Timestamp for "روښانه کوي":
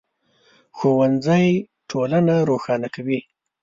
2.49-3.19